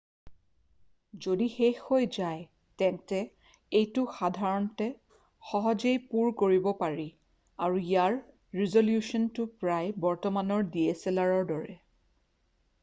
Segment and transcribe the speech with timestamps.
[1.25, 2.39] যদি শেষ হৈ যায়
[2.81, 3.19] তেন্তে
[3.79, 4.87] এইটো সাধাৰণতে
[5.49, 7.05] সহজেই পূৰ কৰিব পাৰি
[7.67, 11.77] আৰু ইয়াৰ ৰিজলিউশ্যনটো প্ৰায় বৰ্তমানৰ dslrৰ দৰে।